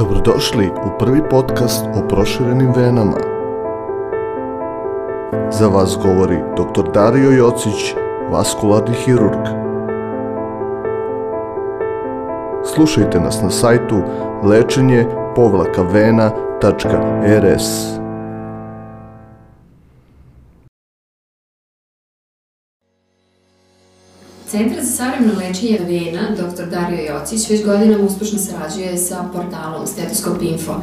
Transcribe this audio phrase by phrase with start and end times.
[0.00, 3.16] Dobrodošli u prvi podcast o proširenim venama.
[5.50, 6.92] Za vas govori dr.
[6.94, 7.94] Dario Jocić,
[8.30, 9.46] vaskularni hirurg.
[12.74, 14.02] Slušajte nas na sajtu
[14.44, 15.06] lečenje
[15.36, 15.82] povlaka
[24.50, 26.66] Centar za savremeno lečenje vena, dr.
[26.70, 30.74] Dario Jocić, već godinama uspešno sarađuje sa portalom Stetoskop Info.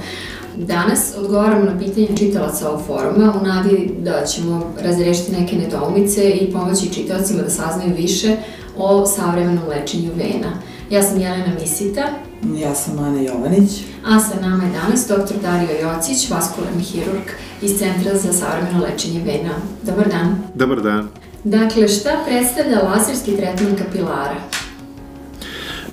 [0.57, 6.51] Danas odgovaramo na pitanje čitalaca ovog foruma u nadi da ćemo razrešiti neke nedoumice i
[6.51, 8.37] pomoći čitalcima da saznaju više
[8.77, 10.51] o savremenom lečenju vena.
[10.89, 12.07] Ja sam Jelena Misita.
[12.57, 13.71] Ja sam Ana Jovanić.
[14.05, 15.41] A sa nama je danas dr.
[15.41, 17.27] Dario Jocić, vaskularni hirurg
[17.61, 19.53] iz Centra za savremeno lečenje vena.
[19.83, 20.35] Dobar dan.
[20.55, 21.07] Dobar dan.
[21.49, 24.35] Dakle, šta predstavlja laserski tretman kapilara?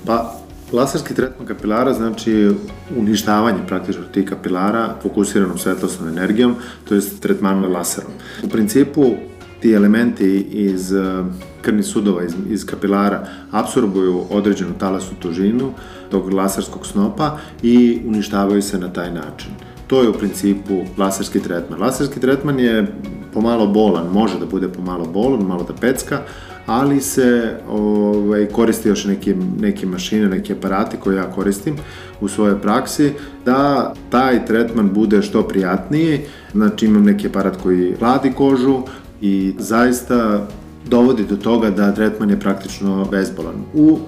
[0.07, 0.35] Pa,
[0.73, 2.51] laserski tretman kapilara znači
[2.97, 6.57] uništavanje praktično tih kapilara fokusiranom svetlosnom energijom,
[6.88, 8.11] to je tretmanom laserom.
[8.43, 9.15] U principu,
[9.61, 11.24] ti elementi iz eh,
[11.63, 15.73] krvnih sudova, iz, iz kapilara, absorbuju određenu talasnu tužinu
[16.11, 19.51] tog laserskog snopa i uništavaju se na taj način.
[19.87, 21.80] To je u principu laserski tretman.
[21.80, 22.87] Laserski tretman je
[23.35, 26.21] pomalo bolan, može da bude pomalo bolan, malo da pecka,
[26.66, 31.77] ali se ovaj, koristi još neke, neke mašine, neke aparate koje ja koristim
[32.21, 33.12] u svojoj praksi,
[33.45, 36.21] da taj tretman bude što prijatniji,
[36.52, 38.82] znači imam neki aparat koji hladi kožu
[39.21, 40.46] i zaista
[40.87, 43.55] dovodi do toga da tretman je praktično bezbolan.
[43.74, 43.99] U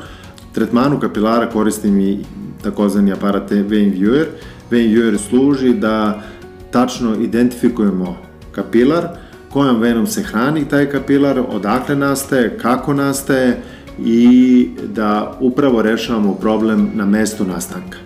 [0.53, 2.25] tretmanu kapilara koristim i
[2.63, 4.27] takozvani aparat Vein Viewer.
[4.71, 6.23] Viewer služi da
[6.71, 8.17] tačno identifikujemo
[8.53, 9.09] kapilar,
[9.53, 13.63] kojom venom se hrani taj kapilar, odakle nastaje, kako nastaje
[13.99, 17.99] i da upravo rešavamo problem na mestu nastanka.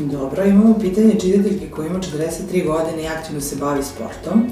[0.00, 4.44] Dobro, imamo pitanje čitateljke koja ima 43 godine i aktivno se bavi sportom.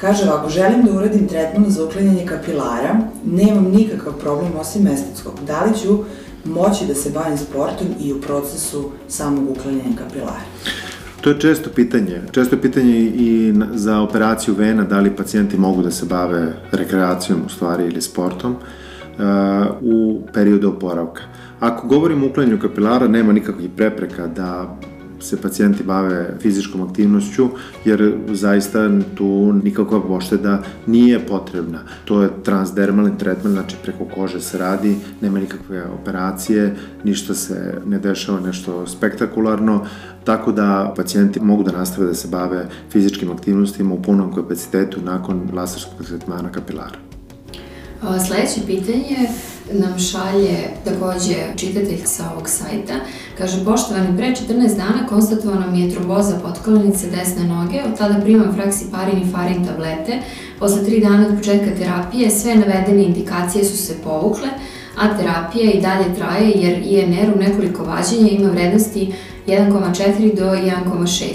[0.00, 5.34] Kaže ovako, želim da uradim tretman za uklanjanje kapilara, nemam nikakav problem osim estetskog.
[5.46, 6.04] Da li ću
[6.44, 10.40] moći da se bavim sportom i u procesu samog uklanjanja kapilara?
[11.20, 12.22] To je često pitanje.
[12.30, 17.40] Često je pitanje i za operaciju vena, da li pacijenti mogu da se bave rekreacijom
[17.46, 18.58] u stvari ili sportom uh,
[19.80, 21.22] u periodu oporavka.
[21.60, 24.78] Ako govorimo o uklanjanju kapilara, nema nikakvih prepreka da
[25.20, 27.48] se pacijenti bave fizičkom aktivnošću,
[27.84, 31.78] jer zaista tu nikakva pošteda nije potrebna.
[32.04, 37.98] To je transdermalni tretman, znači preko kože se radi, nema nikakve operacije, ništa se ne
[37.98, 39.86] dešava nešto spektakularno,
[40.24, 45.48] tako da pacijenti mogu da nastave da se bave fizičkim aktivnostima u punom kapacitetu nakon
[45.52, 47.09] laserskog tretmana kapilara.
[48.00, 49.16] Sledeće pitanje
[49.72, 52.94] nam šalje takođe čitatelj sa ovog sajta.
[53.38, 58.54] Kaže, poštovani, pre 14 dana konstatovana mi je tromboza potkolenice desne noge, od tada primam
[58.54, 60.18] fraksiparin i farin tablete.
[60.58, 64.48] Posle 3 dana od početka terapije sve navedene indikacije su se povukle,
[64.98, 69.12] a terapija i dalje traje jer INR u nekoliko vađenja ima vrednosti
[69.46, 71.34] 1,4 do 1,6.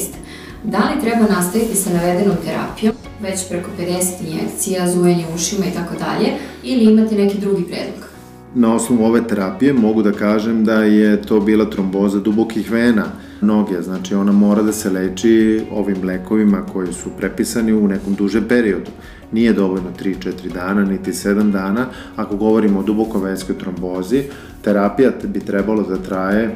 [0.63, 5.93] Da li treba nastaviti sa navedenom terapijom, već preko 50 injekcija, zujanje ušima i tako
[5.99, 6.27] dalje,
[6.65, 8.09] ili imate neki drugi predlog?
[8.55, 13.05] Na osnovu ove terapije mogu da kažem da je to bila tromboza dubokih vena
[13.41, 18.43] noge, znači ona mora da se leči ovim lekovima koji su prepisani u nekom dužem
[18.49, 18.91] periodu.
[19.31, 21.85] Nije dovoljno 3-4 dana, niti 7 dana.
[22.15, 24.23] Ako govorimo o dubokovenskoj trombozi,
[24.61, 26.55] terapija bi trebalo da traje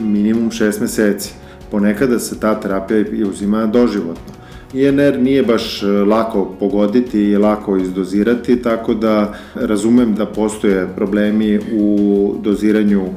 [0.00, 1.32] minimum 6 meseci.
[1.70, 4.34] Ponekada se ta terapija uzima doživotno.
[4.74, 11.58] INR nije baš e, lako pogoditi i lako izdozirati, tako da razumem da postoje problemi
[11.72, 13.10] u doziranju e,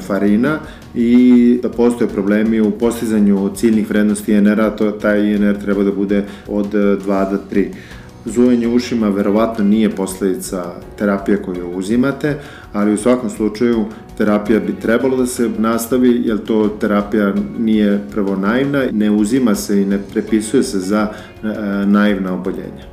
[0.00, 0.58] farina
[0.94, 6.24] i da postoje problemi u postizanju ciljnih vrednosti INR-a, to taj INR treba da bude
[6.48, 7.66] od 2 do 3.
[8.24, 10.64] Zujanje ušima verovatno nije posledica
[10.98, 12.38] terapije koju uzimate,
[12.72, 13.84] ali u svakom slučaju
[14.20, 19.82] terapija bi trebalo da se nastavi, jer to terapija nije prvo naivna, ne uzima se
[19.82, 21.08] i ne prepisuje se za
[21.42, 21.46] e,
[21.86, 22.84] naivna oboljenja.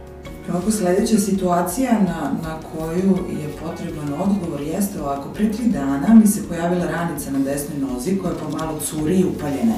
[0.49, 6.27] Ovako sledeća situacija na, na koju je potreban odgovor jeste ovako, pre tri dana mi
[6.27, 9.75] se pojavila ranica na desnoj nozi koja pomalo curi i upaljena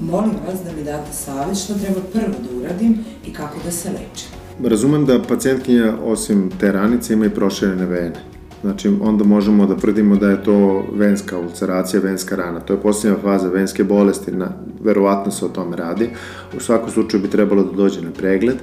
[0.00, 3.88] Molim vas da mi date savjet šta treba prvo da uradim i kako da se
[3.88, 4.28] lečim.
[4.64, 8.29] Razumem da pacijentkinja osim te ranice ima i proširene vene.
[8.62, 12.60] Znači, onda možemo da tvrdimo da je to venska ulceracija, venska rana.
[12.60, 14.48] To je posljednja faza venske bolesti, na,
[14.84, 16.10] verovatno se o tome radi.
[16.56, 18.56] U svakom slučaju bi trebalo da dođe na pregled.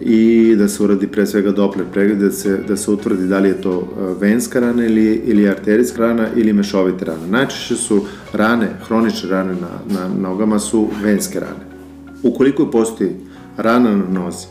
[0.00, 3.48] i da se uradi pre svega Doppler pregled, da se, da se utvrdi da li
[3.48, 7.26] je to e, venska rana ili, ili arterijska rana ili mešovite rane.
[7.30, 11.64] Najčešće su rane, hronične rane na, na nogama su venske rane.
[12.22, 13.10] Ukoliko postoji
[13.56, 14.46] rana na nozi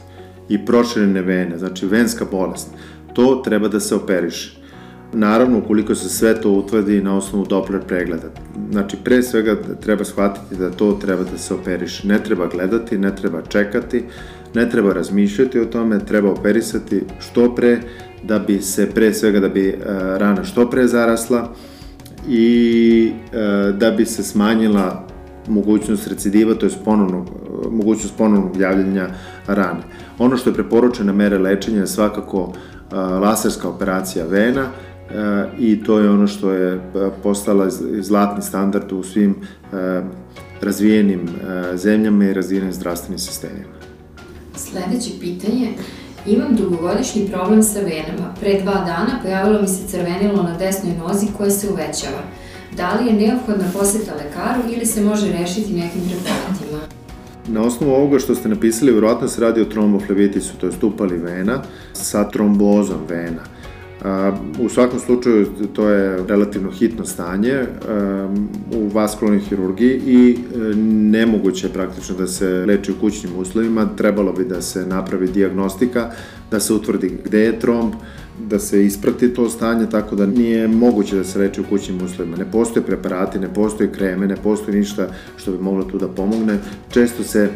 [0.50, 2.68] i proširene vene, znači venska bolest,
[3.14, 4.65] to treba da se operiše.
[5.18, 8.28] Naravno, ukoliko se sve to utvrdi na osnovu Doppler pregleda.
[8.72, 12.08] Znači, pre svega treba shvatiti da to treba da se operiše.
[12.08, 14.04] Ne treba gledati, ne treba čekati,
[14.54, 17.80] ne treba razmišljati o tome, treba operisati što pre,
[18.24, 19.76] da bi se pre svega da bi e,
[20.18, 21.54] rana što pre zarasla
[22.30, 25.08] i e, da bi se smanjila
[25.48, 27.30] mogućnost recidiva, to je ponovnog,
[27.72, 29.08] mogućnost ponovnog javljanja
[29.48, 29.82] rane.
[30.20, 34.68] Ono što je preporučena mere lečenja je svakako e, laserska operacija vena,
[35.60, 36.82] i to je ono što je
[37.24, 37.70] postala
[38.00, 39.36] zlatni standard u svim
[40.62, 41.30] razvijenim
[41.76, 43.76] zemljama i razvijenim zdravstvenim sistemima.
[44.56, 45.74] Sledeće pitanje.
[46.26, 48.34] Imam dugogodišnji problem sa venama.
[48.40, 52.22] Pre dva dana pojavilo mi se crvenilo na desnoj nozi koje se uvećava.
[52.78, 56.80] Da li je neophodna poseta lekaru ili se može rešiti nekim preparatima?
[57.48, 61.62] Na osnovu ovoga što ste napisali, vjerojatno se radi o tromboflebitisu, to je stupali vena
[61.94, 63.42] sa trombozom vena.
[64.60, 67.66] U svakom slučaju to je relativno hitno stanje
[68.74, 70.58] u vaskularnoj hirurgiji i e,
[71.12, 76.12] nemoguće je praktično da se leči u kućnim uslovima, trebalo bi da se napravi diagnostika,
[76.52, 77.94] da se utvrdi gde je tromb,
[78.50, 82.38] da se isprati to stanje, tako da nije moguće da se leči u kućnim uslovima.
[82.38, 86.60] Ne postoje preparati, ne postoje kreme, ne postoji ništa što bi moglo tu da pomogne.
[86.90, 87.50] Često se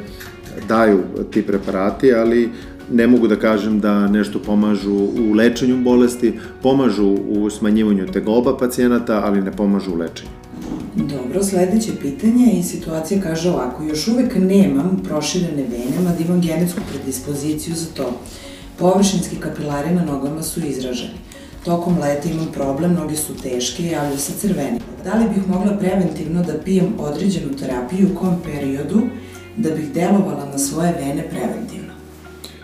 [0.67, 0.99] daju
[1.31, 2.49] ti preparati, ali
[2.91, 9.21] ne mogu da kažem da nešto pomažu u lečenju bolesti, pomažu u smanjivanju tegoba pacijenata,
[9.25, 10.29] ali ne pomažu u lečenju.
[10.95, 16.81] Dobro, sledeće pitanje i situacija kaže ovako, još uvek nemam proširene vene, mada imam genetsku
[16.91, 18.19] predispoziciju za to.
[18.79, 21.19] Površinski kapilari na nogama su izraženi.
[21.65, 24.79] Tokom leta imam problem, noge su teške i javlja se crveni.
[25.03, 29.01] Da li bih mogla preventivno da pijem određenu terapiju u kom periodu
[29.57, 31.78] da bih delovala na svoje vene preventivno?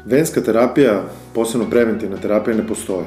[0.05, 1.03] Venska terapija,
[1.33, 3.05] posebno preventivna terapija, ne postoji.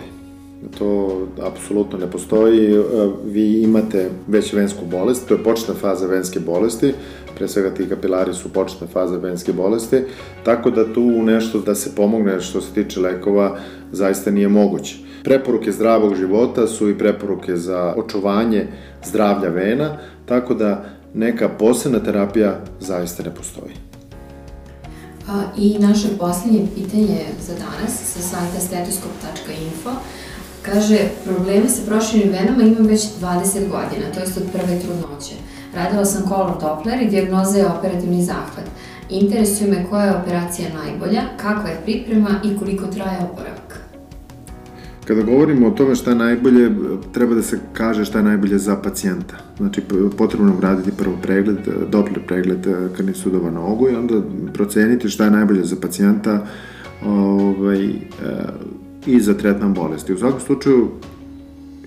[0.79, 2.75] To apsolutno ne postoji.
[2.75, 2.83] E,
[3.25, 6.95] vi imate već vensku bolest, to je početna faza venske bolesti,
[7.37, 10.03] pre svega ti kapilari su početna faza venske bolesti,
[10.45, 13.59] tako da tu nešto da se pomogne što se tiče lekova
[13.93, 14.97] zaista nije moguće.
[15.25, 18.67] Preporuke zdravog života su i preporuke za očuvanje
[19.05, 19.97] zdravlja vena,
[20.27, 20.85] tako da
[21.15, 23.88] neka posebna terapija zaista ne postoji.
[25.57, 29.91] I naše poslednje pitanje za danas sa sajta stetoskop.info
[30.63, 35.35] kaže probleme sa proširenim venama imam već 20 godina, to jest od prve trudnoće.
[35.75, 38.65] Radila sam kolor Doppler i dijagnoza je operativni zahvat.
[39.11, 43.68] Interesuje me koja je operacija najbolja, kakva je priprema i koliko traje oporavak.
[45.09, 46.71] Kada govorimo o tome šta je najbolje,
[47.13, 49.37] treba da se kaže šta je najbolje za pacijenta.
[49.57, 49.83] Znači,
[50.19, 51.59] potrebno je uraditi prvo pregled,
[51.91, 52.67] Doppler pregled
[52.97, 54.15] krvnih sudova na ogu i onda
[54.55, 56.47] proceniti šta je najbolje za pacijenta
[57.05, 57.95] ovaj, e,
[59.07, 60.13] i za tretman bolesti.
[60.13, 60.89] U svakom slučaju,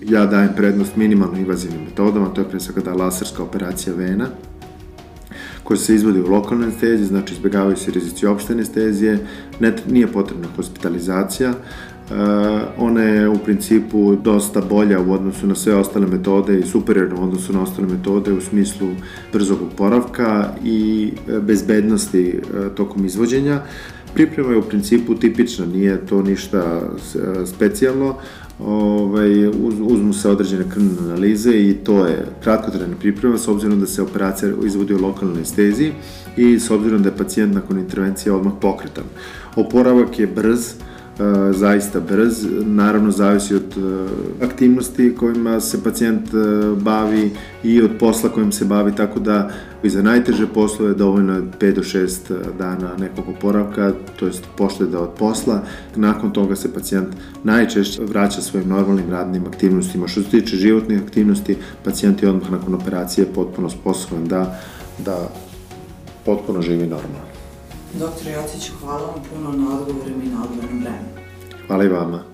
[0.02, 4.26] ja dajem prednost minimalno invazivnim metodama, to je pre svega da laserska operacija vena,
[5.64, 9.26] koja se izvodi u lokalnoj anesteziji, znači izbjegavaju se rizici opšte anestezije,
[9.60, 11.54] ne, nije potrebna hospitalizacija,
[12.76, 17.24] ona je u principu dosta bolja u odnosu na sve ostale metode i superiorna u
[17.24, 18.88] odnosu na ostale metode u smislu
[19.32, 23.60] brzog oporavka i e, bezbednosti e, tokom izvođenja.
[24.14, 26.80] Priprema je u principu tipična, nije to ništa
[27.46, 28.16] specijalno,
[28.58, 33.86] ovaj, uz, uzmu se određene krvne analize i to je kratkotrajna priprema s obzirom da
[33.86, 35.92] se operacija izvodi u lokalnoj anesteziji
[36.36, 39.04] i s obzirom da je pacijent nakon intervencije odmah pokretan.
[39.56, 40.74] Oporavak je brz,
[41.20, 46.36] E, zaista brz, naravno zavisi od e, aktivnosti kojima se pacijent e,
[46.76, 47.30] bavi
[47.64, 49.50] i od posla kojim se bavi, tako da
[49.82, 52.18] i za najteže poslove dovoljno je 5 do 6
[52.58, 55.62] dana nekog oporavka, to jest pošteda od posla.
[55.96, 57.08] Nakon toga se pacijent
[57.44, 60.08] najčešće vraća svojim normalnim radnim aktivnostima.
[60.08, 64.60] Što se tiče životnih aktivnosti, pacijent je odmah nakon operacije potpuno sposoban da,
[65.04, 65.28] da
[66.24, 67.31] potpuno živi normalno.
[67.94, 71.08] Doktor Jocić, hvala vam puno na odgovorima i na odgovornom vremenu.
[71.66, 72.31] Hvala i vama.